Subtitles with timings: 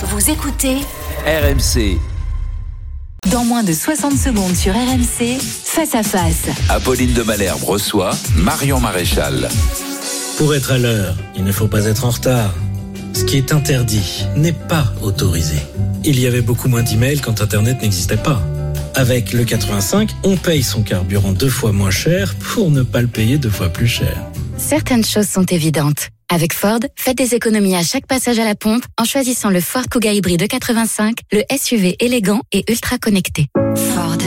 [0.00, 0.76] Vous écoutez
[1.26, 1.98] RMC,
[3.32, 6.46] dans moins de 60 secondes sur RMC, face à face.
[6.68, 9.48] Apolline de Malherbe reçoit Marion Maréchal.
[10.36, 12.54] Pour être à l'heure, il ne faut pas être en retard.
[13.12, 15.56] Ce qui est interdit n'est pas autorisé.
[16.04, 18.40] Il y avait beaucoup moins d'emails quand Internet n'existait pas.
[18.94, 23.08] Avec le 85, on paye son carburant deux fois moins cher pour ne pas le
[23.08, 24.16] payer deux fois plus cher.
[24.58, 26.10] Certaines choses sont évidentes.
[26.30, 29.84] Avec Ford, faites des économies à chaque passage à la pompe en choisissant le Ford
[29.90, 33.46] Kuga hybride 85, le SUV élégant et ultra connecté.
[33.94, 34.18] Ford.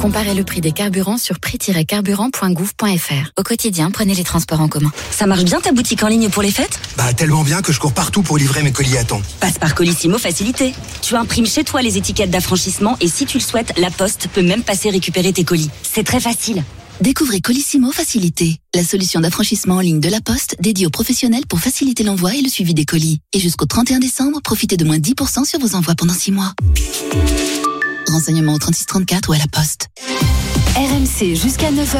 [0.00, 3.30] Comparez le prix des carburants sur prix-carburant.gouv.fr.
[3.36, 4.92] Au quotidien, prenez les transports en commun.
[5.10, 6.78] Ça marche bien ta boutique en ligne pour les fêtes?
[6.96, 9.22] Bah tellement bien que je cours partout pour livrer mes colis à temps.
[9.40, 10.72] Passe par Colissimo Facilité.
[11.02, 14.42] Tu imprimes chez toi les étiquettes d'affranchissement et si tu le souhaites, la poste peut
[14.42, 15.70] même passer récupérer tes colis.
[15.82, 16.62] C'est très facile.
[17.00, 21.58] Découvrez Colissimo Facilité, la solution d'affranchissement en ligne de la Poste dédiée aux professionnels pour
[21.58, 23.20] faciliter l'envoi et le suivi des colis.
[23.32, 26.52] Et jusqu'au 31 décembre, profitez de moins 10% sur vos envois pendant 6 mois.
[28.08, 29.88] Renseignements au 3634 ou à la Poste.
[30.76, 31.98] RMC jusqu'à 9h.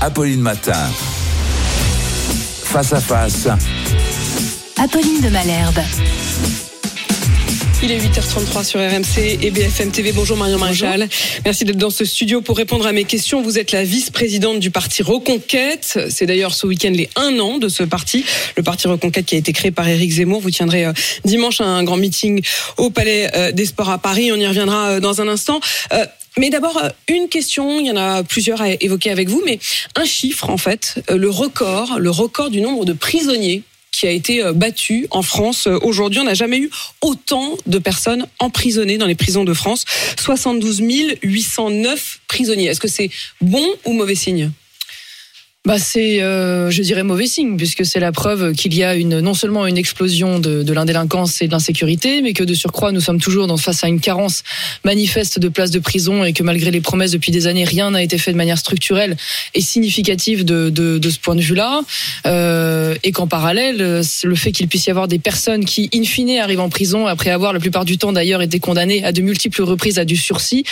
[0.00, 0.90] Apolline Matin.
[2.64, 3.46] Face à face.
[4.78, 5.80] Apolline de Malherbe.
[7.84, 10.12] Il est 8h33 sur RMC et BFM TV.
[10.12, 11.08] Bonjour Marion Maréchal.
[11.44, 13.42] Merci d'être dans ce studio pour répondre à mes questions.
[13.42, 15.98] Vous êtes la vice-présidente du parti Reconquête.
[16.08, 18.24] C'est d'ailleurs ce week-end les un an de ce parti.
[18.56, 20.40] Le parti Reconquête qui a été créé par Éric Zemmour.
[20.40, 20.92] Vous tiendrez euh,
[21.24, 22.40] dimanche un grand meeting
[22.76, 24.30] au Palais euh, des Sports à Paris.
[24.30, 25.58] On y reviendra euh, dans un instant.
[26.38, 29.58] Mais d'abord, une question, il y en a plusieurs à évoquer avec vous, mais
[29.96, 33.64] un chiffre en fait, le record, le record du nombre de prisonniers
[34.02, 35.68] qui a été battu en France.
[35.68, 36.70] Aujourd'hui, on n'a jamais eu
[37.02, 39.84] autant de personnes emprisonnées dans les prisons de France.
[40.18, 40.80] 72
[41.22, 42.66] 809 prisonniers.
[42.66, 44.50] Est-ce que c'est bon ou mauvais signe?
[45.64, 49.20] Bah c'est, euh, je dirais, mauvais signe, puisque c'est la preuve qu'il y a une,
[49.20, 53.00] non seulement une explosion de, de l'indélinquance et de l'insécurité, mais que de surcroît, nous
[53.00, 54.42] sommes toujours dans, face à une carence
[54.84, 58.02] manifeste de places de prison et que malgré les promesses depuis des années, rien n'a
[58.02, 59.16] été fait de manière structurelle
[59.54, 61.82] et significative de, de, de ce point de vue-là.
[62.26, 66.38] Euh, et qu'en parallèle, le fait qu'il puisse y avoir des personnes qui, in fine,
[66.38, 69.62] arrivent en prison après avoir la plupart du temps d'ailleurs été condamnées à de multiples
[69.62, 70.64] reprises à du sursis,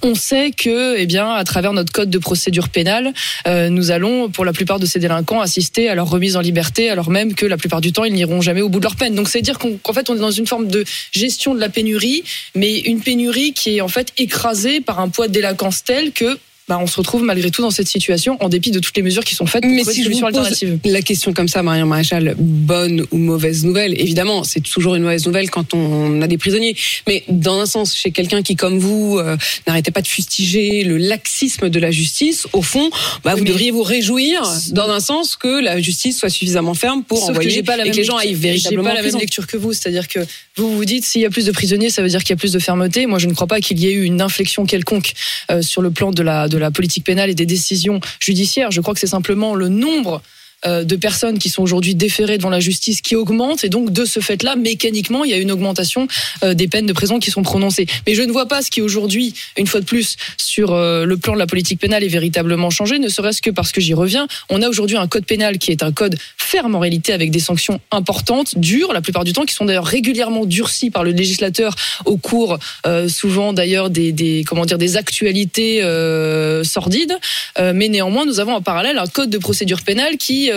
[0.00, 3.12] on sait que, eh bien, à travers notre code de procédure pénale,
[3.46, 6.90] euh, nous allons pour la plupart de ces délinquants assister à leur remise en liberté,
[6.90, 9.16] alors même que la plupart du temps, ils n'iront jamais au bout de leur peine.
[9.16, 12.22] Donc, c'est dire qu'en fait, on est dans une forme de gestion de la pénurie,
[12.54, 16.38] mais une pénurie qui est en fait écrasée par un poids de délinquance tel que
[16.68, 19.24] bah, on se retrouve malgré tout dans cette situation en dépit de toutes les mesures
[19.24, 22.34] qui sont faites pour Mais si je vous pose la question comme ça, Marion Maréchal,
[22.38, 26.76] bonne ou mauvaise nouvelle Évidemment, c'est toujours une mauvaise nouvelle quand on a des prisonniers.
[27.06, 29.36] Mais dans un sens, chez quelqu'un qui, comme vous, euh,
[29.66, 32.90] n'arrêtez pas de fustiger le laxisme de la justice, au fond,
[33.24, 34.42] bah, vous mais- devriez vous réjouir,
[34.72, 37.76] dans un sens, que la justice soit suffisamment ferme pour Sauf que envoyer j'ai pas
[37.76, 40.08] la et que les gens aillent véritablement J'ai pas la même lecture que vous, c'est-à-dire
[40.08, 40.20] que
[40.56, 42.36] vous vous dites s'il y a plus de prisonniers, ça veut dire qu'il y a
[42.36, 43.06] plus de fermeté.
[43.06, 45.12] Moi, je ne crois pas qu'il y ait eu une inflexion quelconque
[45.50, 48.70] euh, sur le plan de la de la politique pénale et des décisions judiciaires.
[48.70, 50.22] Je crois que c'est simplement le nombre
[50.66, 53.62] euh, de personnes qui sont aujourd'hui déférées devant la justice qui augmente.
[53.62, 56.08] Et donc de ce fait-là mécaniquement il y a une augmentation
[56.42, 57.86] euh, des peines de prison qui sont prononcées.
[58.08, 61.16] Mais je ne vois pas ce qui aujourd'hui une fois de plus sur euh, le
[61.16, 64.26] plan de la politique pénale est véritablement changé ne serait-ce que parce que j'y reviens.
[64.48, 67.40] On a aujourd'hui un code pénal qui est un code ferme en réalité avec des
[67.40, 71.74] sanctions importantes dures la plupart du temps qui sont d'ailleurs régulièrement durcies par le législateur
[72.06, 77.16] au cours euh, souvent d'ailleurs des, des comment dire des actualités euh, sordides
[77.58, 80.50] euh, mais néanmoins, nous avons en parallèle un code de procédure pénale qui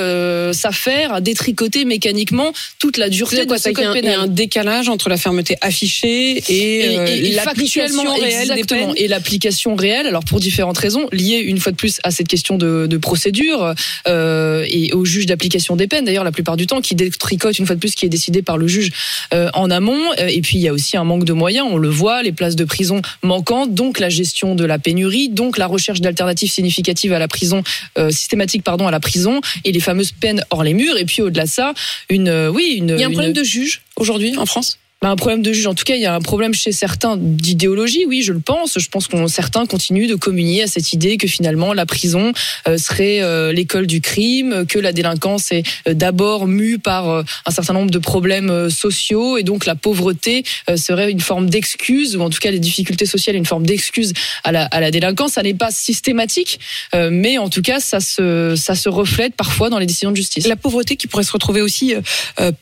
[0.53, 4.07] s'affaire à détricoter mécaniquement toute la dureté C'est de quoi ce code un- il y
[4.07, 4.33] a un pénal.
[4.33, 10.07] décalage entre la fermeté affichée et, l'application réelle des exactement, peines et l'application réelle.
[10.07, 13.73] Alors pour différentes raisons liées une fois de plus à cette question de, de procédure
[14.07, 16.05] et au juge d'application des peines.
[16.05, 18.57] D'ailleurs, la plupart du temps, qui détricote une fois de plus, qui est décidé par
[18.57, 18.89] le juge
[19.33, 19.99] euh, en amont.
[20.19, 21.67] Euh, Et puis il y a aussi un manque de moyens.
[21.69, 25.57] On le voit, les places de prison manquantes, donc la gestion de la pénurie, donc
[25.57, 27.63] la recherche d'alternatives significatives à la prison
[27.97, 30.97] euh, systématique, pardon, à la prison et les fameuses peines hors les murs.
[30.97, 31.73] Et puis au-delà de ça,
[32.09, 34.77] une euh, oui, une Il y a un une- problème de juge aujourd'hui en France?
[35.09, 35.65] Un problème de juge.
[35.65, 38.05] En tout cas, il y a un problème chez certains d'idéologie.
[38.05, 38.77] Oui, je le pense.
[38.77, 42.33] Je pense qu'on certains continuent de communier à cette idée que finalement la prison
[42.67, 47.51] euh, serait euh, l'école du crime, que la délinquance est euh, d'abord mue par un
[47.51, 50.43] certain nombre de problèmes sociaux et donc la pauvreté
[50.75, 54.13] serait une forme d'excuse ou en tout cas les difficultés sociales une forme d'excuse
[54.43, 55.33] à la, à la délinquance.
[55.33, 56.59] Ça n'est pas systématique,
[56.93, 60.47] mais en tout cas ça se ça se reflète parfois dans les décisions de justice.
[60.47, 61.93] La pauvreté qui pourrait se retrouver aussi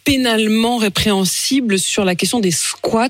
[0.04, 3.10] pénalement répréhensible sur la question des squats.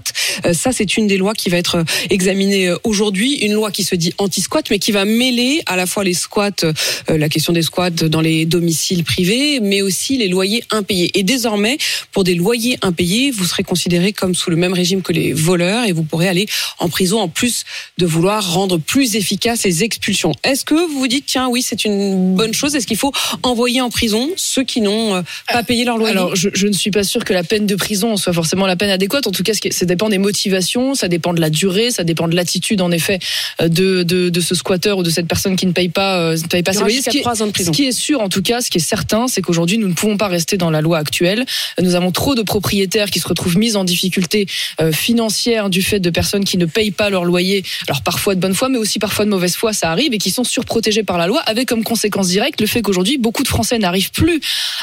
[0.54, 3.33] ça, c'est une des lois qui va être examinée aujourd'hui.
[3.39, 6.63] Une loi qui se dit anti-squat, mais qui va mêler à la fois les squats,
[7.10, 11.12] la question des squats dans les domiciles privés, mais aussi les loyers impayés.
[11.19, 11.77] Et désormais,
[12.13, 15.86] pour des loyers impayés, vous serez considéré comme sous le même régime que les voleurs
[15.86, 17.66] et vous pourrez aller en prison en plus
[17.98, 20.31] de vouloir rendre plus efficaces les expulsions.
[20.44, 22.75] Est-ce que vous vous dites, tiens, oui, c'est une bonne chose?
[22.75, 23.12] Est-ce qu'il faut
[23.44, 25.21] envoyer en prison ceux qui n'ont euh,
[25.51, 26.12] pas payé leur loyer?
[26.12, 28.75] Alors, je, je, ne suis pas sûr que la peine de prison soit forcément la
[28.75, 29.27] peine adéquate.
[29.27, 32.35] En tout cas, ça dépend des motivations, ça dépend de la durée, ça dépend de
[32.35, 33.19] l'attitude, en effet,
[33.61, 36.38] euh, de, de, de, ce squatteur ou de cette personne qui ne paye pas, euh,
[36.38, 37.01] ne paye pas ses loyers.
[37.01, 39.88] Ce, ce qui est sûr, en tout cas, ce qui est certain, c'est qu'aujourd'hui, nous
[39.88, 41.45] ne pouvons pas rester dans la loi actuelle.
[41.81, 44.47] Nous avons trop de propriétaires qui se retrouvent mis en difficulté
[44.91, 47.63] financière du fait de personnes qui ne payent pas leur loyer.
[47.88, 50.31] Alors parfois de bonne foi, mais aussi parfois de mauvaise foi, ça arrive et qui
[50.31, 53.77] sont surprotégés par la loi, avec comme conséquence directe le fait qu'aujourd'hui beaucoup de Français
[53.79, 54.39] n'arrivent plus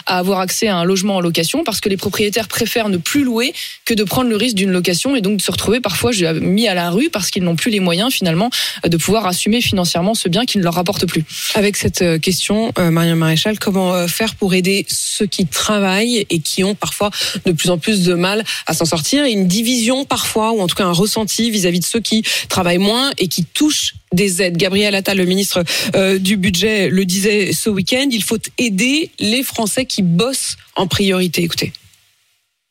[0.07, 3.25] à avoir accès à un logement en location parce que les propriétaires préfèrent ne plus
[3.25, 3.53] louer
[3.85, 6.11] que de prendre le risque d'une location et donc de se retrouver parfois
[6.41, 8.51] mis à la rue parce qu'ils n'ont plus les moyens finalement
[8.87, 11.25] de pouvoir assumer financièrement ce bien qui ne leur rapporte plus.
[11.55, 16.27] Avec cette euh, question, euh, Marianne Maréchal, comment euh, faire pour aider ceux qui travaillent
[16.31, 17.11] et qui ont parfois
[17.45, 19.25] de plus en plus de mal à s'en sortir?
[19.25, 23.11] Une division parfois, ou en tout cas un ressenti vis-à-vis de ceux qui travaillent moins
[23.19, 24.57] et qui touchent des aides.
[24.57, 25.65] Gabriel Attal, le ministre
[25.95, 30.87] euh, du budget, le disait ce week-end, il faut aider les Français qui bossent en
[30.87, 31.43] priorité.
[31.43, 31.73] Écoutez.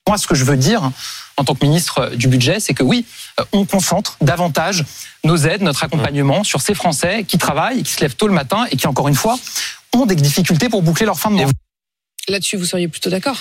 [0.07, 0.91] Moi, ce que je veux dire
[1.37, 3.05] en tant que ministre du budget, c'est que oui,
[3.39, 4.85] euh, on concentre davantage
[5.23, 8.65] nos aides, notre accompagnement sur ces Français qui travaillent, qui se lèvent tôt le matin
[8.71, 9.37] et qui, encore une fois,
[9.93, 11.49] ont des difficultés pour boucler leur fin de mois.
[12.27, 13.37] Là-dessus, vous seriez plutôt d'accord?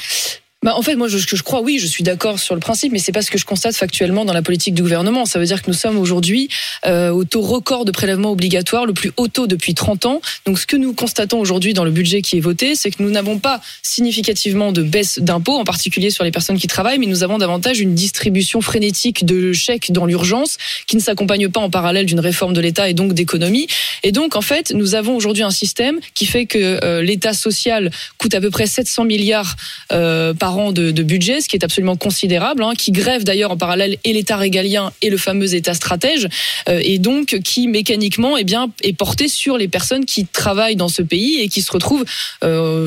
[0.65, 2.99] Bah, en fait, moi, je, je crois, oui, je suis d'accord sur le principe, mais
[2.99, 5.27] c'est pas ce que je constate factuellement dans la politique du gouvernement.
[5.27, 6.49] Ça veut dire que nous sommes aujourd'hui
[6.87, 10.23] euh, au taux record de prélèvement obligatoire, le plus haut taux depuis 30 ans.
[10.47, 13.11] Donc, ce que nous constatons aujourd'hui dans le budget qui est voté, c'est que nous
[13.11, 17.23] n'avons pas significativement de baisse d'impôts, en particulier sur les personnes qui travaillent, mais nous
[17.25, 20.57] avons davantage une distribution frénétique de chèques dans l'urgence,
[20.87, 23.67] qui ne s'accompagne pas en parallèle d'une réforme de l'État et donc d'économie.
[24.05, 27.91] Et donc, en fait, nous avons aujourd'hui un système qui fait que euh, l'État social
[28.19, 29.57] coûte à peu près 700 milliards
[29.93, 33.57] euh, par de, de, budget, ce qui est absolument considérable, hein, qui grève d'ailleurs en
[33.57, 36.29] parallèle et l'État régalien et le fameux État stratège,
[36.69, 40.89] euh, et donc qui mécaniquement eh bien, est porté sur les personnes qui travaillent dans
[40.89, 42.05] ce pays et qui se retrouvent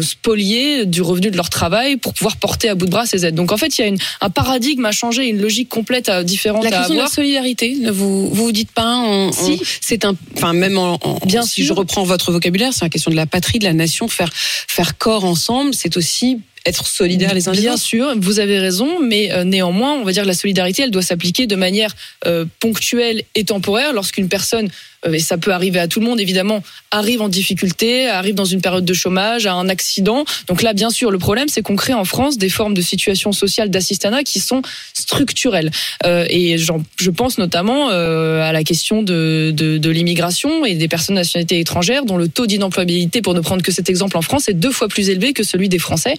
[0.01, 3.35] spoliées du revenu de leur travail pour pouvoir porter à bout de bras ces aides.
[3.35, 6.23] Donc en fait, il y a une, un paradigme à changer, une logique complète à,
[6.23, 7.05] différente la à avoir.
[7.05, 9.59] La solidarité, vous vous dites pas, on, si.
[9.81, 11.65] c'est un, enfin même en, en bien si sûr.
[11.65, 14.97] je reprends votre vocabulaire, c'est la question de la patrie, de la nation, faire faire
[14.97, 17.81] corps ensemble, c'est aussi être solidaires les uns les Bien autres.
[17.81, 21.01] sûr, vous avez raison, mais euh, néanmoins, on va dire que la solidarité, elle doit
[21.01, 21.95] s'appliquer de manière
[22.25, 26.19] euh, ponctuelle et temporaire lorsqu'une personne euh, et ça peut arriver à tout le monde
[26.19, 30.25] évidemment, arrive en difficulté, arrive dans une période de chômage, a un accident.
[30.47, 33.31] Donc là, bien sûr, le problème, c'est qu'on crée en France des formes de situation
[33.31, 34.61] sociale d'assistanat qui sont
[34.93, 35.71] structurelles.
[36.05, 39.53] Euh, et je pense notamment euh, à la question de,
[39.89, 43.71] l'immigration et des personnes de nationalité étrangère, dont le taux d'inemployabilité, pour ne prendre que
[43.71, 46.15] cet exemple en France, est deux fois plus élevé que celui des Français.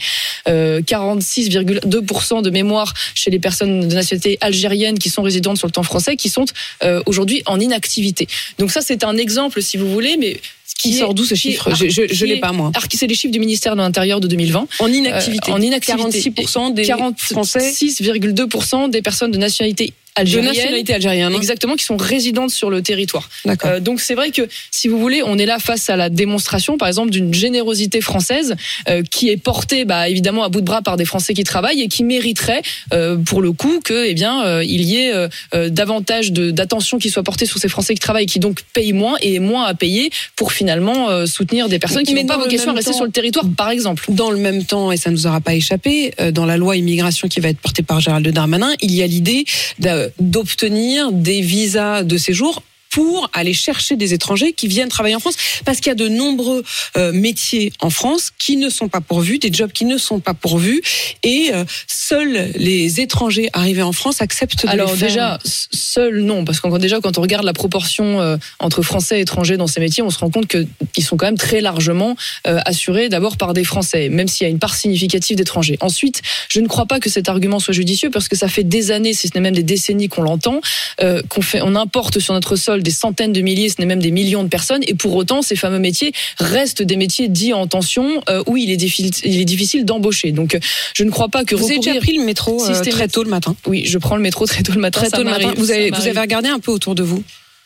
[0.49, 5.73] Euh, 46,2% de mémoire chez les personnes de nationalité algérienne qui sont résidentes sur le
[5.73, 6.45] temps français, qui sont
[6.83, 8.27] euh, aujourd'hui en inactivité.
[8.59, 10.41] Donc ça, c'est un exemple, si vous voulez, mais
[10.79, 11.75] qui sort d'où ce chiffre?
[11.75, 12.71] Je, je, je l'ai pas moi.
[12.93, 14.69] C'est les chiffres du ministère de l'Intérieur de 2020.
[14.79, 15.51] En inactivité.
[15.51, 16.43] Euh, en inactivité.
[16.43, 17.71] 46% des 40, Français.
[17.73, 21.37] 6,2% des personnes de nationalité algérienne, de nationalité algérienne, hein.
[21.37, 23.29] exactement, qui sont résidentes sur le territoire.
[23.65, 26.79] Euh, donc c'est vrai que si vous voulez, on est là face à la démonstration,
[26.79, 28.57] par exemple, d'une générosité française
[28.89, 31.83] euh, qui est portée, bah, évidemment, à bout de bras par des Français qui travaillent
[31.83, 32.63] et qui mériterait,
[32.93, 35.13] euh, pour le coup, que, eh bien, euh, il y ait
[35.71, 39.39] davantage d'attention qui soit portée sur ces Français qui travaillent, qui donc payent moins et
[39.39, 42.97] moins à payer pour finalement soutenir des personnes qui n'ont pas vocation à rester temps,
[42.97, 44.05] sur le territoire, par exemple.
[44.09, 47.29] Dans le même temps, et ça ne nous aura pas échappé, dans la loi immigration
[47.29, 49.45] qui va être portée par Gérald Darmanin, il y a l'idée
[50.19, 55.37] d'obtenir des visas de séjour pour aller chercher des étrangers qui viennent travailler en France
[55.65, 56.65] parce qu'il y a de nombreux
[56.97, 60.35] euh, métiers en France qui ne sont pas pourvus, des jobs qui ne sont pas
[60.35, 60.83] pourvus
[61.23, 65.09] et euh, seuls les étrangers arrivés en France acceptent de Alors les faire.
[65.09, 69.23] déjà seuls non parce qu'encore déjà quand on regarde la proportion euh, entre français et
[69.23, 70.67] étrangers dans ces métiers, on se rend compte que
[70.97, 74.51] ils sont quand même très largement assurés d'abord par des français même s'il y a
[74.51, 75.77] une part significative d'étrangers.
[75.81, 78.91] Ensuite, je ne crois pas que cet argument soit judicieux parce que ça fait des
[78.91, 80.61] années si ce n'est même des décennies qu'on l'entend
[81.29, 84.11] qu'on fait on importe sur notre sol des centaines de milliers, ce n'est même des
[84.11, 88.23] millions de personnes, et pour autant, ces fameux métiers restent des métiers dits en tension,
[88.29, 90.33] euh, où il est, difficile, il est difficile d'embaucher.
[90.33, 90.59] Donc,
[90.95, 91.79] je ne crois pas que vous recourir...
[91.91, 93.55] avez déjà pris le métro euh, très tôt le matin.
[93.67, 95.01] Oui, je prends le métro très tôt le matin.
[95.01, 95.53] Très tôt le matin.
[95.57, 97.23] Vous avez, vous avez regardé un peu autour de vous?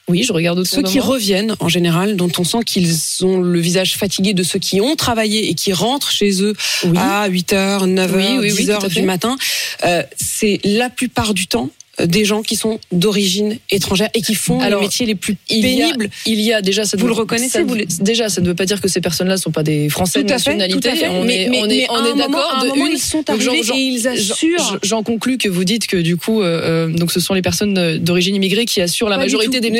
[0.09, 1.07] Oui, je regarde autour Ceux de qui moi.
[1.07, 2.92] reviennent, en général, dont on sent qu'ils
[3.23, 6.54] ont le visage fatigué de ceux qui ont travaillé et qui rentrent chez eux
[6.85, 6.99] Oui.
[6.99, 9.37] à 8h, 9h, Oui, oui, oui, 10h tout à du matin,
[9.85, 11.71] euh, c'est la plupart du temps
[12.06, 15.58] des gens qui sont d'origine étrangère et qui font Alors, les métiers les plus Il
[15.58, 16.08] y, a, pénibles.
[16.26, 18.46] il y a déjà ça Vous ne- le reconnaissez, ça- vous les- déjà ça ne
[18.46, 20.94] veut pas dire que ces personnes-là sont pas des Français de fait, nationalité tout à
[20.94, 21.08] fait.
[21.08, 22.92] on Mais- est mais- on mais est on est d'accord une.
[22.92, 24.78] ils sont arrivés et ils assurent.
[24.82, 27.76] j'en conclus que vous dites que du coup euh, euh, donc ce sont les personnes
[27.76, 29.76] euh, d'origine immigrée qui assurent la Pas majorité des, Ne-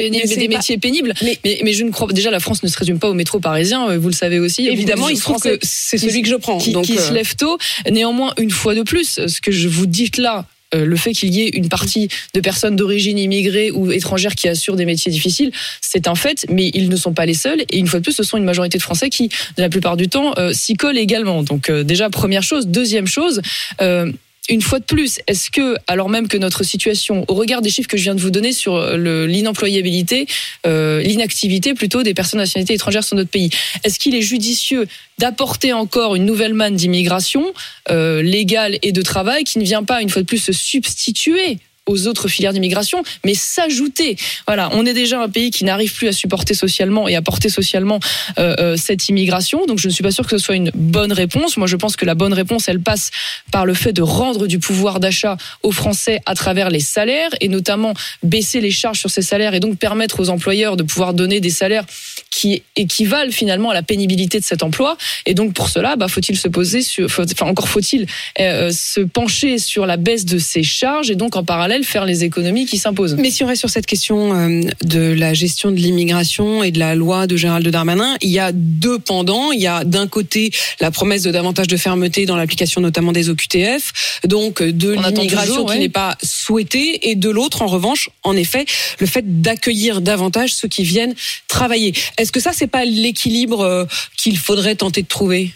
[0.49, 0.57] pas.
[0.57, 3.15] métiers pénibles Mais- mais, je ne crois déjà la France ne se résume pas au
[3.15, 6.35] métro parisien vous le savez aussi Évidemment, il se trouve que c'est celui que je
[6.37, 6.59] prends.
[6.59, 7.57] qui, se lève tôt.
[7.91, 11.43] Néanmoins, une fois de plus, ce que je vous dis là, le fait qu'il y
[11.43, 16.09] ait une partie de personnes d'origine immigrée ou étrangères qui assurent des métiers difficiles, c'est
[16.09, 17.63] un fait, mais ils ne sont pas les seuls.
[17.71, 20.09] Et une fois de plus, ce sont une majorité de Français qui, la plupart du
[20.09, 21.43] temps, euh, s'y collent également.
[21.43, 22.67] Donc euh, déjà, première chose.
[22.67, 23.43] Deuxième chose,
[23.81, 24.11] euh,
[24.49, 27.89] une fois de plus, est-ce que, alors même que notre situation, au regard des chiffres
[27.89, 30.27] que je viens de vous donner sur le- l'inemployabilité,
[30.67, 33.51] euh, l'inactivité plutôt des personnes de nationalité étrangère sur notre pays,
[33.85, 34.87] est-ce qu'il est judicieux
[35.19, 37.45] d'apporter encore une nouvelle manne d'immigration
[37.91, 41.59] euh, légale et de travail qui ne vient pas une fois de plus se substituer
[41.87, 44.17] aux autres filières d'immigration, mais s'ajouter.
[44.47, 47.49] Voilà, on est déjà un pays qui n'arrive plus à supporter socialement et à porter
[47.49, 47.99] socialement
[48.39, 49.67] euh, euh, cette immigration.
[49.67, 51.57] Donc je ne suis pas sûr que ce soit une bonne réponse.
[51.57, 53.11] Moi, je pense que la bonne réponse, elle passe
[53.51, 57.49] par le fait de rendre du pouvoir d'achat aux Français à travers les salaires et
[57.49, 61.41] notamment baisser les charges sur ces salaires et donc permettre aux employeurs de pouvoir donner
[61.41, 61.85] des salaires
[62.31, 64.97] qui équivalent finalement à la pénibilité de cet emploi.
[65.27, 68.07] Et donc pour cela, bah, faut-il se poser sur, faut- enfin encore faut-il
[68.41, 72.25] euh, se pencher sur la baisse de ces charges et donc en parallèle faire les
[72.25, 73.17] économies qui s'imposent.
[73.17, 76.79] Mais si on reste sur cette question euh, de la gestion de l'immigration et de
[76.79, 79.53] la loi de Gérald Darmanin, il y a deux pendants.
[79.53, 83.29] Il y a d'un côté la promesse de davantage de fermeté dans l'application notamment des
[83.29, 88.37] OQTF, donc euh, de l'immigration qui n'est pas souhaitée, et de l'autre, en revanche, en
[88.37, 88.65] effet,
[88.99, 91.15] le fait d'accueillir davantage ceux qui viennent
[91.49, 91.93] travailler.
[92.19, 93.85] Est-ce que ça, c'est pas l'équilibre euh,
[94.17, 95.53] qu'il faudrait tenter de trouver?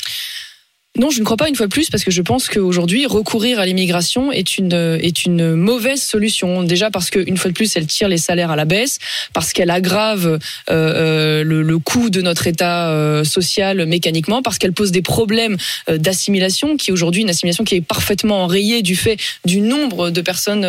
[0.99, 3.59] Non, je ne crois pas une fois de plus parce que je pense qu'aujourd'hui recourir
[3.59, 6.63] à l'immigration est une est une mauvaise solution.
[6.63, 8.99] Déjà parce qu'une fois de plus, elle tire les salaires à la baisse,
[9.35, 10.39] parce qu'elle aggrave euh,
[10.71, 15.57] euh, le, le coût de notre état euh, social mécaniquement, parce qu'elle pose des problèmes
[15.89, 20.67] d'assimilation qui aujourd'hui une assimilation qui est parfaitement enrayée du fait du nombre de personnes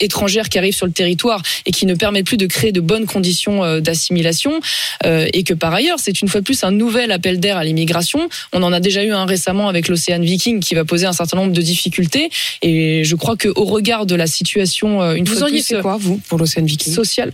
[0.00, 3.06] étrangères qui arrivent sur le territoire et qui ne permettent plus de créer de bonnes
[3.06, 4.60] conditions d'assimilation
[5.04, 8.28] et que par ailleurs c'est une fois de plus un nouvel appel d'air à l'immigration.
[8.52, 11.36] On en a déjà eu un récemment avec l'Océan Viking qui va poser un certain
[11.36, 12.30] nombre de difficultés.
[12.62, 15.76] Et je crois que au regard de la situation euh, une Vous fois auriez plus
[15.76, 16.92] fait quoi, vous, pour l'Océan Viking?
[16.92, 17.32] sociale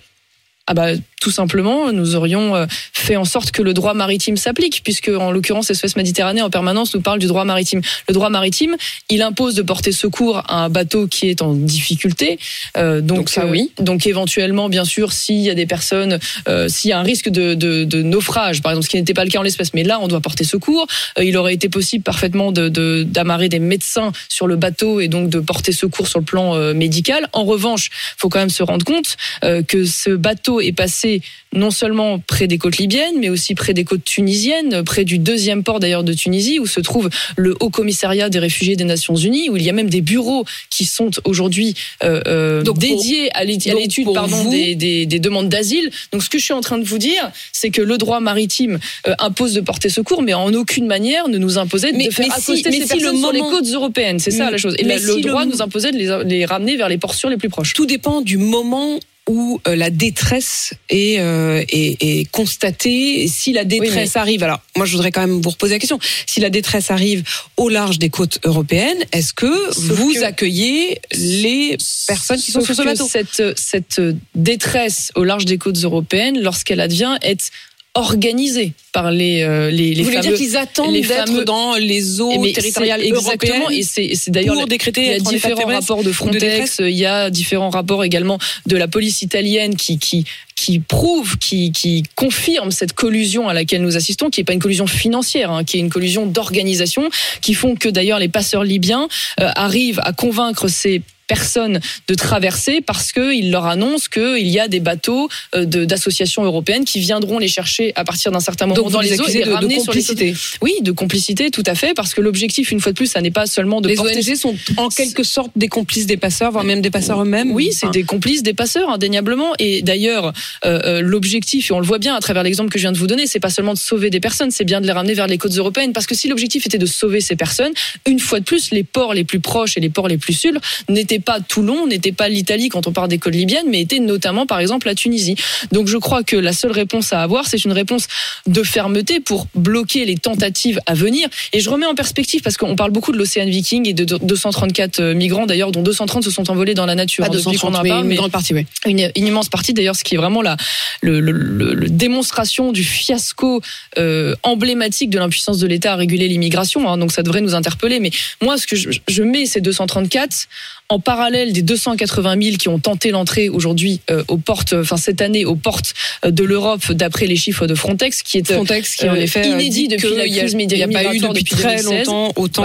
[0.70, 0.90] ah bah,
[1.20, 5.30] tout simplement, nous aurions euh, fait en sorte que le droit maritime s'applique, puisque en
[5.30, 7.80] l'occurrence SOS Méditerranée en permanence nous parle du droit maritime.
[8.08, 8.76] Le droit maritime,
[9.10, 12.38] il impose de porter secours à un bateau qui est en difficulté.
[12.76, 13.72] Euh, donc, Donc ça, euh, oui.
[13.78, 17.28] Donc éventuellement, bien sûr, s'il y a des personnes, euh, s'il y a un risque
[17.28, 19.82] de, de, de naufrage, par exemple, ce qui n'était pas le cas en l'espèce, mais
[19.84, 20.86] là on doit porter secours.
[21.18, 22.68] Euh, il aurait été possible parfaitement de-
[23.02, 26.74] d'amarrer des médecins sur le bateau et donc de porter secours sur le plan euh,
[26.74, 27.28] médical.
[27.32, 31.07] En revanche, faut quand même se rendre compte euh, que ce bateau est passé
[31.54, 35.62] non seulement près des côtes libyennes, mais aussi près des côtes tunisiennes, près du deuxième
[35.62, 39.48] port d'ailleurs de Tunisie, où se trouve le Haut Commissariat des réfugiés des Nations Unies,
[39.50, 41.74] où il y a même des bureaux qui sont aujourd'hui
[42.04, 45.90] euh, euh, pour- dédiés à l'étude pardon des, des, des demandes d'asile.
[46.12, 48.78] Donc ce que je suis en train de vous dire, c'est que le droit maritime
[49.06, 52.26] euh, impose de porter secours, mais en aucune manière ne nous imposait Mais- de faire
[52.28, 54.18] mais accoster ces si le personnes sur les côtes européennes.
[54.18, 54.74] C'est ça Mais- la chose.
[54.78, 57.36] Et mais le, si droit nous imposait de les, les ramener vers les portions les
[57.36, 57.72] plus proches.
[57.74, 63.22] Tout dépend du moment où euh, la détresse est, euh, est, est constatée.
[63.22, 65.98] Et Si la détresse arrive, alors moi je voudrais quand même vous reposer la question.
[66.26, 67.22] Si la détresse arrive
[67.56, 72.74] au large des côtes européennes, est-ce que vous que- accueillez les personnes qui sont sur
[72.74, 73.08] ce bateau?
[73.08, 74.00] cette, cette
[74.34, 77.50] détresse au large des côtes européennes, lorsqu'elle advient, est
[77.98, 80.28] organisée par les, euh, les, les Vous voulez fameux...
[80.28, 83.78] dire qu'ils attendent d'être dans les eaux Eh, mais territoriales exactement, européennes
[84.10, 87.06] et c'est d'ailleurs pour décréter il y a différents rapports de Frontex, détresse il y
[87.06, 90.24] a différents rapports également de la police italienne qui qui
[90.54, 94.58] qui prouvent, qui qui confirment cette collusion à laquelle nous assistons, qui est pas une
[94.58, 97.08] collusion financière, hein, qui est une collusion d'organisation,
[97.40, 99.08] qui font que d'ailleurs les passeurs libyens
[99.40, 104.66] euh, arrivent à convaincre ces personnes de traverser parce qu'ils leur annoncent qu'il y a
[104.66, 108.82] des bateaux euh, de- d'associations européennes qui viendront les chercher à partir d'un certain moment
[108.82, 110.32] Donc dans les les eaux et de- de ramener sur les complicité.
[110.32, 110.58] côtes.
[110.62, 113.30] Oui, de complicité, tout à fait, parce que l'objectif, une fois de plus, ça n'est
[113.30, 116.64] pas seulement de Les porter ONG sont en quelque sorte des complices des passeurs, voire
[116.64, 117.52] même des passeurs eux-mêmes.
[117.52, 119.52] oui, c'est Enfin, des complices, des passeurs, indéniablement.
[119.58, 120.32] Et d'ailleurs,
[120.64, 122.98] euh, euh, l'objectif, et on le voit bien à travers l'exemple que je viens de
[122.98, 125.26] vous donner, c'est pas seulement de sauver des personnes, c'est bien de les ramener vers
[125.26, 125.92] les côtes européennes.
[125.92, 127.72] Parce que si l'objectif était de sauver ces personnes,
[128.06, 130.60] une fois de plus, les ports les plus proches et les ports les plus sûrs
[130.88, 134.46] n'étaient n'était pas Toulon, n'était pas l'Italie quand on parle d'école libyenne, mais était notamment
[134.46, 135.36] par exemple la Tunisie.
[135.72, 138.06] Donc je crois que la seule réponse à avoir, c'est une réponse
[138.46, 141.28] de fermeté pour bloquer les tentatives à venir.
[141.52, 145.00] Et je remets en perspective parce qu'on parle beaucoup de l'océan Viking et de 234
[145.00, 147.24] euh, migrants d'ailleurs, dont 230 se sont envolés dans la nature.
[147.24, 148.66] Pas 230, mais une grande partie, oui.
[148.86, 150.56] Une, immense partie d'ailleurs, ce qui est vraiment la
[151.02, 153.60] le, le, le, démonstration du fiasco
[153.98, 156.88] euh, emblématique de l'impuissance de l'État à réguler l'immigration.
[156.88, 158.00] Hein, donc ça devrait nous interpeller.
[158.00, 158.10] Mais
[158.42, 160.48] moi, ce que je, je mets ces 234
[160.90, 165.20] en parallèle des 280 000 qui ont tenté l'entrée aujourd'hui euh, aux portes, enfin cette
[165.20, 165.92] année aux portes
[166.24, 169.88] euh, de l'Europe, d'après les chiffres de Frontex, qui est Frontex qui en effet inédit
[169.88, 172.62] depuis la crise Il n'y a pas eu depuis, très longtemps autant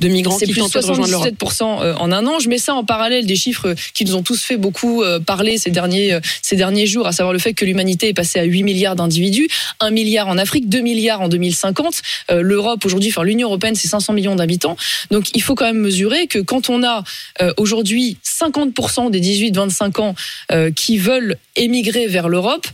[0.00, 1.28] de migrants qui tentent de rejoindre l'Europe.
[1.28, 2.38] 77% en un an.
[2.40, 5.70] Je mets ça en parallèle des chiffres qui nous ont tous fait beaucoup parler ces
[5.70, 8.96] derniers ces derniers jours, à savoir le fait que l'humanité est passée à 8 milliards
[8.96, 9.48] d'individus,
[9.80, 12.02] 1 milliard en Afrique, 2 milliards en 2050.
[12.30, 14.76] L'Europe aujourd'hui, enfin l'Union européenne, c'est 500 millions d'habitants.
[15.10, 17.02] Donc il faut quand même mesurer que quand on a
[17.45, 20.14] euh, aujourd'hui 50% des 18-25 ans
[20.52, 22.70] euh, qui veulent émigrer vers l'Europe, euh,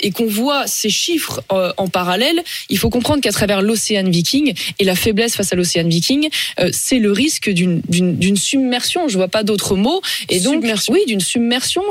[0.00, 4.54] et qu'on voit ces chiffres euh, en parallèle, il faut comprendre qu'à travers l'océan Viking
[4.78, 6.28] et la faiblesse face à l'océan Viking,
[6.60, 9.08] euh, c'est le risque d'une submersion.
[9.08, 10.00] Je vois pas d'autres mots.
[10.28, 11.82] Et donc, oui, d'une submersion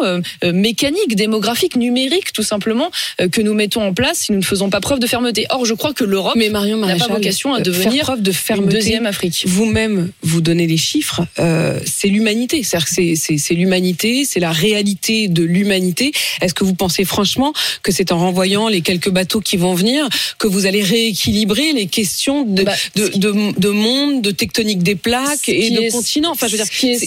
[0.43, 2.89] mécanique, démographique, numérique, tout simplement,
[3.31, 5.45] que nous mettons en place si nous ne faisons pas preuve de fermeté.
[5.49, 8.65] Or, je crois que l'Europe n'a pas vocation à devenir preuve de fermeté.
[8.65, 9.43] une deuxième Afrique.
[9.45, 11.25] Vous-même, vous donnez les chiffres.
[11.85, 12.63] c'est l'humanité.
[12.63, 16.11] C'est l'humanité, c'est la réalité de l'humanité.
[16.41, 20.07] Est-ce que vous pensez franchement que c'est en renvoyant les quelques bateaux qui vont venir
[20.39, 24.95] que vous allez rééquilibrer les questions de, bah, de, de, de, monde, de tectonique des
[24.95, 26.31] plaques et de continent.
[26.31, 26.97] Enfin, je veux dire,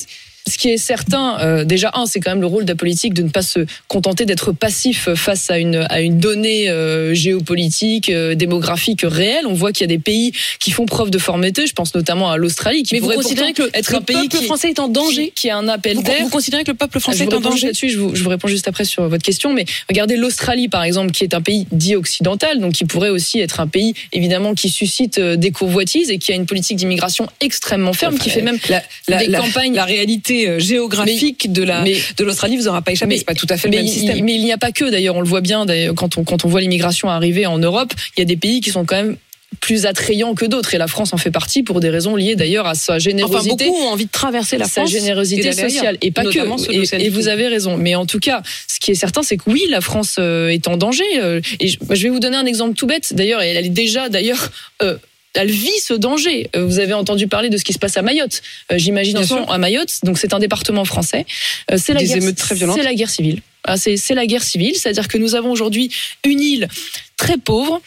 [0.48, 3.14] ce qui est certain, euh, déjà un, c'est quand même le rôle de la politique
[3.14, 8.10] de ne pas se contenter d'être passif face à une à une donnée euh, géopolitique,
[8.10, 9.46] euh, démographique réelle.
[9.46, 11.66] On voit qu'il y a des pays qui font preuve de fermeté.
[11.66, 14.70] Je pense notamment à l'Australie, qui Mais vous considérez que être un pays qui, français
[14.70, 16.22] est en danger, qui, a un appel d'air.
[16.22, 17.88] Vous considérez que le peuple français est en danger là-dessus.
[17.88, 19.52] Je vous, je vous réponds juste après sur votre question.
[19.52, 23.40] Mais regardez l'Australie, par exemple, qui est un pays dit occidental, donc qui pourrait aussi
[23.40, 27.92] être un pays évidemment qui suscite des convoitises et qui a une politique d'immigration extrêmement
[27.92, 29.74] ferme, qui fait même la, des la, campagnes.
[29.74, 33.18] La réalité géographique de la de l'Australie vous aura pas échappé.
[33.18, 34.24] C'est pas tout à fait le même système.
[34.24, 36.48] mais il n'y a pas que d'ailleurs, on le voit bien quand on quand on
[36.48, 39.16] voit l'immigration arriver en Europe, il y a des pays qui sont quand même
[39.60, 42.66] plus attrayants que d'autres et la France en fait partie pour des raisons liées d'ailleurs
[42.66, 43.54] à sa générosité.
[43.54, 46.96] Enfin, beaucoup ont envie de traverser la France, sa générosité sociale et pas que.
[46.96, 47.76] Et, vous avez raison.
[47.76, 50.68] Mais en tout cas, ce qui est certain, c'est que oui, la France euh, est
[50.68, 51.04] en danger.
[51.18, 53.14] Euh, et je, vais vous donner un exemple tout bête.
[53.14, 54.50] D'ailleurs, elle est déjà d'ailleurs.
[54.82, 54.96] Euh,
[55.36, 56.50] elle vit ce danger.
[56.56, 58.42] Euh, vous avez entendu parler de ce qui se passe à Mayotte.
[58.72, 59.18] Euh, j'imagine
[59.48, 61.26] à Mayotte, donc c'est un département français.
[61.70, 63.40] Euh, c'est la guerre, très C'est la guerre civile.
[63.64, 65.90] Ah, c'est la guerre civile, c'est-à-dire que nous avons aujourd'hui
[66.24, 66.68] une île
[67.16, 67.80] très pauvre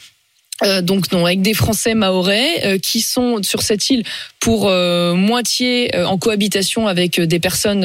[0.64, 4.04] euh, donc non, avec des Français maorais euh, qui sont sur cette île
[4.40, 7.84] pour euh, moitié en cohabitation avec des personnes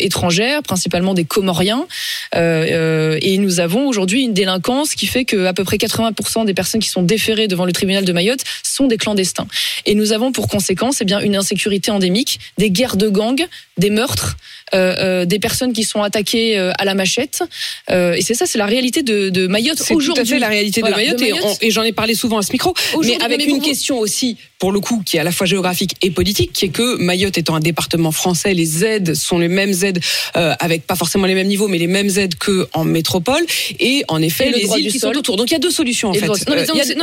[0.00, 1.86] étrangères, principalement des Comoriens.
[2.34, 6.80] et nous avons aujourd'hui une délinquance qui fait que à peu près 80% des personnes
[6.80, 9.46] qui sont déférées devant le tribunal de Mayotte sont des clandestins.
[9.84, 13.46] Et nous avons pour conséquence eh bien une insécurité endémique, des guerres de gangs,
[13.78, 14.36] des meurtres,
[14.72, 17.42] des personnes qui sont attaquées à la machette.
[17.90, 20.06] et c'est ça, c'est la réalité de, de Mayotte aujourd'hui.
[20.06, 21.22] C'est tout à fait la réalité de Mayotte,
[21.60, 24.80] et, j'en ai parlé souvent à ce micro, mais avec une question aussi, pour le
[24.80, 27.60] coup, qui est à la fois géographique et politique, qui est que Mayotte étant un
[27.60, 30.00] département français, les aides sont les mêmes aides,
[30.36, 33.44] euh, avec pas forcément les mêmes niveaux, mais les mêmes aides que en métropole,
[33.78, 35.36] et en effet, les îles qui sont autour.
[35.36, 36.26] Donc il y a deux solutions en fait.
[36.26, 36.34] Non,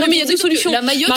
[0.08, 0.72] mais, il y a deux solutions.
[0.72, 1.12] La Mayotte,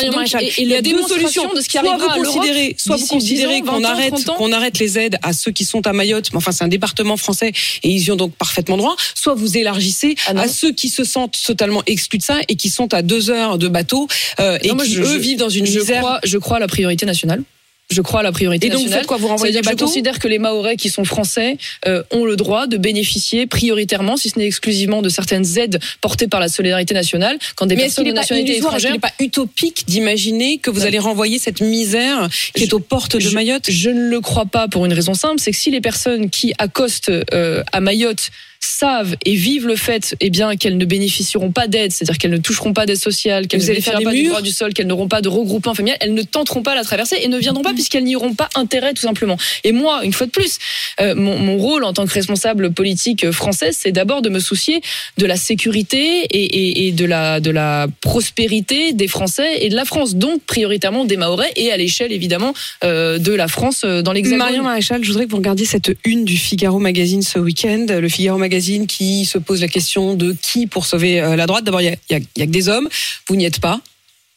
[0.58, 3.84] il y a deux solutions de ce qui soit vous considérez, soit vous considérez qu'on
[3.84, 6.68] arrête, qu'on arrête les aides à ceux qui sont à Mayotte, mais enfin c'est un
[6.68, 10.72] département français et ils y ont donc parfaitement droit, soit vous élargissez ah à ceux
[10.72, 14.06] qui se sentent totalement exclus de ça et qui sont à deux heures de bateau
[14.40, 16.02] euh, et qui eux vivent dans une je misère.
[16.02, 17.42] Crois, je crois à la priorité nationale.
[17.88, 19.00] Je crois la priorité et donc, nationale.
[19.00, 19.16] Faites quoi?
[19.16, 22.66] Vous renvoyez des Je considère que les Maorais qui sont français euh, ont le droit
[22.66, 27.38] de bénéficier prioritairement, si ce n'est exclusivement, de certaines aides portées par la solidarité nationale
[27.54, 28.92] quand des Mais personnes de nationalité étrangère.
[28.92, 33.30] N'est pas utopique d'imaginer que vous allez renvoyer cette misère qui est aux portes de
[33.30, 33.70] Mayotte?
[33.70, 36.54] Je ne le crois pas pour une raison simple, c'est que si les personnes qui
[36.58, 41.66] accostent euh, à Mayotte savent et vivent le fait eh bien qu'elles ne bénéficieront pas
[41.68, 44.50] d'aide, c'est-à-dire qu'elles ne toucheront pas d'aide sociale, qu'elles ne bénéficieront pas du droit du
[44.50, 47.38] sol, qu'elles n'auront pas de regroupement familial, elles ne tenteront pas la traversée et ne
[47.38, 49.36] viendront pas puisqu'elles n'y auront pas intérêt tout simplement.
[49.64, 50.58] Et moi, une fois de plus,
[51.00, 54.80] euh, mon, mon, rôle en tant que responsable politique française, c'est d'abord de me soucier
[55.16, 59.74] de la sécurité et, et, et, de la de la prospérité des Français et de
[59.74, 62.52] la France, donc prioritairement des Mahorais et à l'échelle évidemment
[62.84, 64.38] euh, de la France euh, dans l'Hexagone.
[64.38, 67.86] Marion Maréchal, je voudrais que vous regardiez cette une du Figaro Magazine ce week-end.
[67.88, 71.64] Le Figaro Magazine qui se pose la question de qui pour sauver euh, la droite.
[71.64, 72.88] D'abord, il y a, que des hommes.
[73.28, 73.80] Vous n'y êtes pas.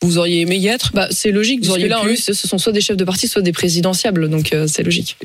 [0.01, 0.91] Vous auriez aimé y être?
[0.93, 1.63] Bah, C'est logique.
[1.63, 4.29] Vous auriez là, ce sont soit des chefs de parti, soit des présidentiables.
[4.29, 5.17] Donc, euh, c'est logique.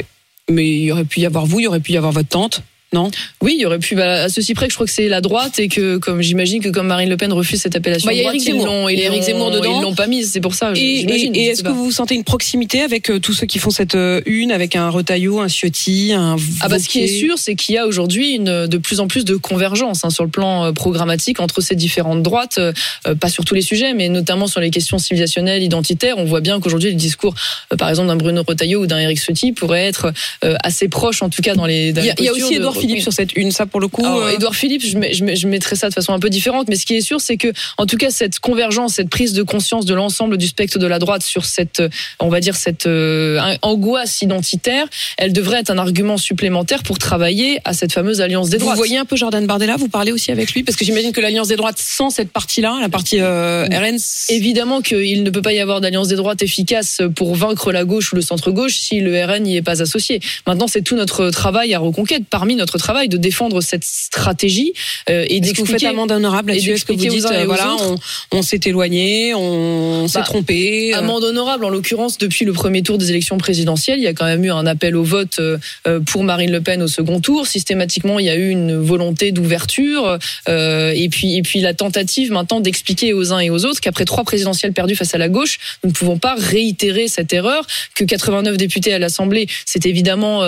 [0.51, 2.29] Mais il y aurait pu y avoir vous, il y aurait pu y avoir votre
[2.29, 2.63] tante.
[2.93, 3.11] Non
[3.43, 5.21] Oui, il y aurait pu, bah, à ceci près que je crois que c'est la
[5.21, 8.19] droite et que, comme j'imagine que comme Marine Le Pen refuse cette appellation, bah, il
[8.23, 8.89] y a Éric Zemmour.
[8.91, 9.79] ils l'ont, Zemmour dedans.
[9.79, 10.73] Ils l'ont pas mise, c'est pour ça.
[10.77, 11.01] Et,
[11.49, 14.53] est-ce que vous sentez une proximité avec euh, tous ceux qui font cette euh, une,
[14.53, 17.79] avec un Retailleau, un Ciotti, un Ah bah, ce qui est sûr, c'est qu'il y
[17.79, 21.41] a aujourd'hui une de plus en plus de convergence hein, sur le plan euh, programmatique
[21.41, 22.73] entre ces différentes droites, euh,
[23.09, 26.19] euh, pas sur tous les sujets, mais notamment sur les questions civilisationnelles, identitaires.
[26.19, 27.35] On voit bien qu'aujourd'hui, les discours,
[27.73, 30.13] euh, par exemple, d'un Bruno Retailleau ou d'un Éric Ciotti pourraient être
[30.45, 31.93] euh, assez proches, en tout cas dans les.
[31.93, 33.37] dans Il y a, les il y a postures aussi de- Édouard Philippe sur cette
[33.37, 34.05] une, ça pour le coup.
[34.05, 36.31] Alors, euh, Édouard Philippe, je, mets- je, mets- je mettrais ça de façon un peu
[36.31, 39.33] différente, mais ce qui est sûr, c'est que, en tout cas, cette convergence, cette prise
[39.33, 41.89] de conscience de l'ensemble du spectre de la droite sur cette, euh,
[42.21, 44.87] on va dire, cette euh, angoisse identitaire,
[45.19, 48.77] elle devrait être un argument supplémentaire pour travailler à cette fameuse alliance des Vous droites.
[48.79, 51.49] voyez un peu Jordan Bardella, vous parlez aussi avec lui Parce que j'imagine que l'Alliance
[51.49, 55.53] des droites, sans cette partie-là, la partie euh, RN, c'est- Évidemment qu'il ne peut pas
[55.53, 59.23] y avoir d'alliance des droites efficace pour vaincre la gauche ou le centre-gauche si le
[59.25, 60.21] RN n'y est pas associé.
[60.47, 64.73] Maintenant, c'est tout notre travail à Reconquête, parmi notre travail, de défendre cette stratégie
[65.11, 67.39] euh, et que vous faites d'expliquer amende honorable et là-dessus Est-ce que vous d'expliquer dites,
[67.41, 67.97] euh, voilà, on,
[68.33, 72.83] on s'est éloigné, on s'est Bah, trompé euh, Amende honorable, en l'occurrence, depuis le premier
[72.83, 75.59] tour des élections présidentielles, il y a quand même eu un appel au vote euh,
[75.87, 77.47] euh, pour Marine Le Pen au second tour.
[77.47, 82.33] Systématiquement, il y a eu une volonté d'ouverture euh, et puis et puis la tentative
[82.33, 85.59] maintenant d'expliquer aux uns et aux autres qu'après trois présidentielles perdues face à la gauche,
[85.83, 87.67] nous ne pouvons pas réitérer cette erreur.
[87.95, 90.41] Que 89 députés à l'Assemblée, c'est évidemment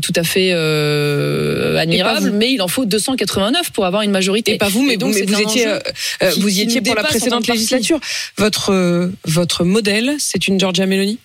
[0.00, 0.52] tout à fait
[1.78, 2.36] admirable, vous.
[2.36, 4.54] mais il en faut 289 pour avoir une majorité.
[4.54, 5.78] Et pas vous, mais, donc, vous, mais étiez, euh,
[6.22, 8.00] euh, qui- vous y étiez pour la précédente législature.
[8.36, 11.18] Votre euh, votre modèle, c'est une Giorgia Meloni?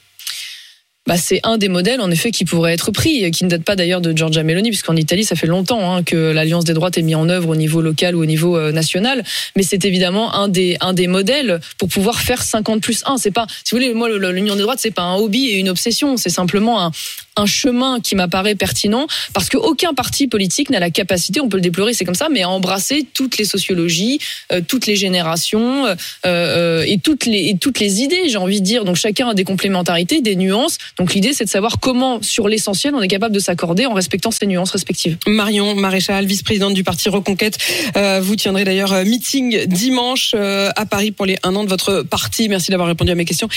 [1.05, 3.75] Bah, c'est un des modèles, en effet, qui pourrait être pris, qui ne date pas
[3.75, 7.01] d'ailleurs de Giorgia Meloni, puisqu'en Italie, ça fait longtemps hein, que l'Alliance des droites est
[7.01, 9.21] mise en œuvre au niveau local ou au niveau euh, national.
[9.57, 13.17] Mais c'est évidemment un des, un des modèles pour pouvoir faire 50 plus 1.
[13.17, 15.67] C'est pas, si vous voulez, moi, l'Union des droites, c'est pas un hobby et une
[15.67, 16.15] obsession.
[16.15, 16.91] C'est simplement un,
[17.35, 21.61] un chemin qui m'apparaît pertinent parce qu'aucun parti politique n'a la capacité, on peut le
[21.61, 24.19] déplorer, c'est comme ça, mais à embrasser toutes les sociologies,
[24.51, 28.61] euh, toutes les générations euh, euh, et toutes les et toutes les idées, j'ai envie
[28.61, 28.85] de dire.
[28.85, 30.77] Donc chacun a des complémentarités, des nuances.
[30.97, 34.31] Donc l'idée, c'est de savoir comment, sur l'essentiel, on est capable de s'accorder en respectant
[34.31, 35.17] ces nuances respectives.
[35.27, 37.57] Marion Maréchal, vice-présidente du parti Reconquête.
[37.97, 41.69] Euh, vous tiendrez d'ailleurs euh, meeting dimanche euh, à Paris pour les un an de
[41.69, 42.47] votre parti.
[42.49, 43.49] Merci d'avoir répondu à mes questions.